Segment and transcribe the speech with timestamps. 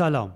[0.00, 0.34] سلام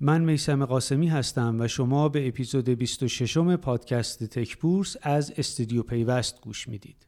[0.00, 6.40] من میسم قاسمی هستم و شما به اپیزود 26 پادکست تک بورس از استودیو پیوست
[6.40, 7.06] گوش می‌دید.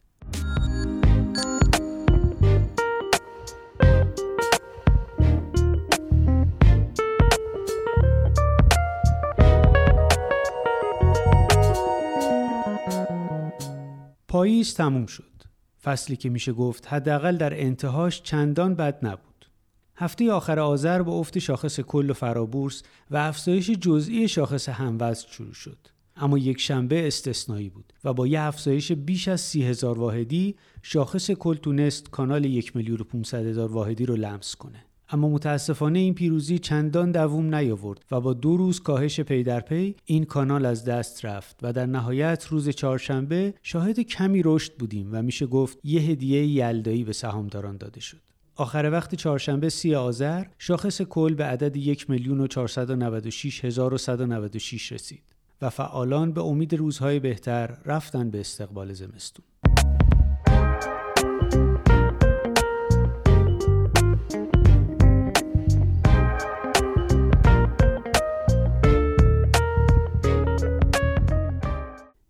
[14.29, 15.43] پاییز تموم شد.
[15.83, 19.32] فصلی که میشه گفت حداقل در انتهاش چندان بد نبود.
[20.03, 25.53] هفته آخر آذر با افت شاخص کل و فرابورس و افزایش جزئی شاخص هموزن شروع
[25.53, 25.79] شد.
[26.17, 31.31] اما یک شنبه استثنایی بود و با یه افزایش بیش از سی هزار واحدی شاخص
[31.31, 34.85] کل تونست کانال یک میلیون و 500 هزار واحدی رو لمس کنه.
[35.09, 39.97] اما متاسفانه این پیروزی چندان دووم نیاورد و با دو روز کاهش پی در پی
[40.05, 45.23] این کانال از دست رفت و در نهایت روز چهارشنبه شاهد کمی رشد بودیم و
[45.23, 48.32] میشه گفت یه هدیه یلدایی به سهامداران داده شد.
[48.57, 52.47] آخر وقت چهارشنبه سی آذر شاخص کل به عدد یک میلیون و
[54.93, 55.23] رسید
[55.63, 59.45] و فعالان به امید روزهای بهتر رفتن به استقبال زمستون.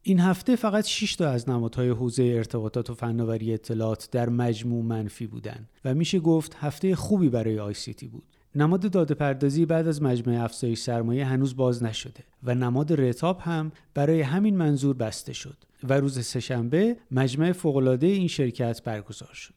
[0.05, 5.27] این هفته فقط 6 تا از نمادهای حوزه ارتباطات و فناوری اطلاعات در مجموع منفی
[5.27, 8.23] بودند و میشه گفت هفته خوبی برای آی سی تی بود.
[8.55, 13.73] نماد داده پردازی بعد از مجمع افزایش سرمایه هنوز باز نشده و نماد رتاپ هم
[13.95, 19.55] برای همین منظور بسته شد و روز سهشنبه مجمع فوقالعاده این شرکت برگزار شد.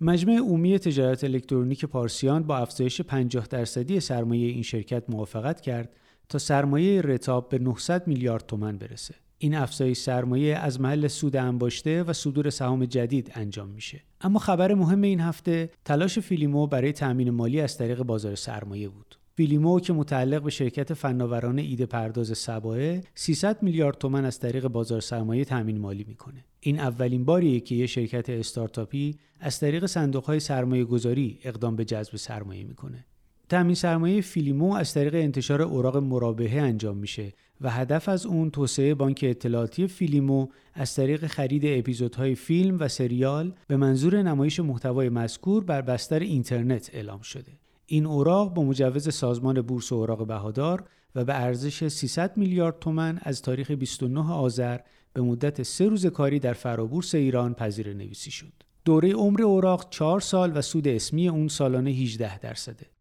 [0.00, 5.96] مجمع عمومی تجارت الکترونیک پارسیان با افزایش 50 درصدی سرمایه این شرکت موافقت کرد
[6.28, 9.14] تا سرمایه رتاپ به 900 میلیارد تومن برسه.
[9.38, 14.02] این افزایش سرمایه از محل سود انباشته و صدور سهام جدید انجام میشه.
[14.20, 19.16] اما خبر مهم این هفته تلاش فیلیمو برای تأمین مالی از طریق بازار سرمایه بود.
[19.36, 24.68] فیلیمو که متعلق به شرکت فناوران ایده پرداز صبا یه 300 میلیارد تومن از طریق
[24.68, 26.44] بازار سرمایه تأمین مالی می‌کنه.
[26.60, 32.16] این اولین باریه که یه شرکت استارتاپی از طریق صندوق سرمایه گذاری اقدام به جذب
[32.16, 33.04] سرمایه می‌کنه.
[33.48, 38.94] تامین سرمایه فیلیمو از طریق انتشار اوراق مرابحه انجام میشه و هدف از اون توسعه
[38.94, 45.64] بانک اطلاعاتی فیلیمو از طریق خرید اپیزودهای فیلم و سریال به منظور نمایش محتوای مذکور
[45.64, 47.52] بر بستر اینترنت اعلام شده.
[47.86, 53.42] این اوراق با مجوز سازمان بورس اوراق بهادار و به ارزش 300 میلیارد تومن از
[53.42, 54.78] تاریخ 29 آذر
[55.12, 58.52] به مدت سه روز کاری در فرابورس ایران پذیر نویسی شد.
[58.84, 62.95] دوره عمر اوراق 4 سال و سود اسمی اون سالانه 18 درصده.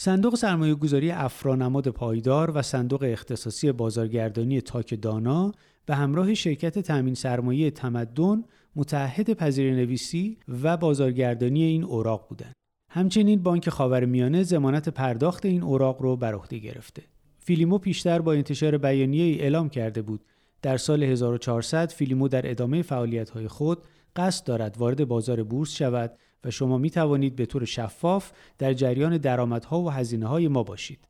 [0.00, 5.52] صندوق سرمایه گذاری افرانماد پایدار و صندوق اختصاصی بازارگردانی تاک دانا
[5.86, 8.44] به همراه شرکت تامین سرمایه تمدن
[8.76, 12.52] متحد پذیر نویسی و بازارگردانی این اوراق بودند.
[12.90, 17.02] همچنین بانک خاورمیانه زمانت پرداخت این اوراق رو بر عهده گرفته.
[17.38, 20.20] فیلیمو پیشتر با انتشار بیانیه ای اعلام کرده بود
[20.62, 23.78] در سال 1400 فیلیمو در ادامه فعالیت‌های خود
[24.18, 29.18] قصد دارد وارد بازار بورس شود و شما می توانید به طور شفاف در جریان
[29.18, 31.08] درآمدها و هزینه های ما باشید.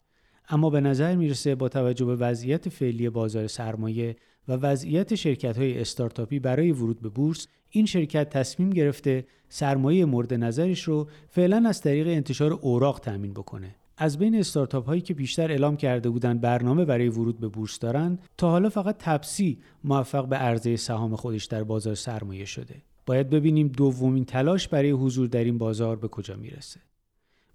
[0.49, 4.17] اما به نظر می‌رسه با توجه به وضعیت فعلی بازار سرمایه
[4.49, 10.35] و وضعیت شرکت های استارتاپی برای ورود به بورس این شرکت تصمیم گرفته سرمایه مورد
[10.35, 15.51] نظرش رو فعلا از طریق انتشار اوراق تأمین بکنه از بین استارتاپ هایی که پیشتر
[15.51, 20.37] اعلام کرده بودند برنامه برای ورود به بورس دارند تا حالا فقط تپسی موفق به
[20.37, 25.59] عرضه سهام خودش در بازار سرمایه شده باید ببینیم دومین تلاش برای حضور در این
[25.59, 26.81] بازار به کجا می‌رسه.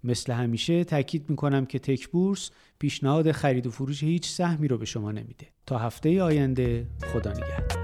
[0.04, 4.84] مثل همیشه تاکید می‌کنم که تک بورس پیشنهاد خرید و فروش هیچ سهمی رو به
[4.84, 5.46] شما نمیده.
[5.66, 7.83] تا هفته آینده خدا نگهدار.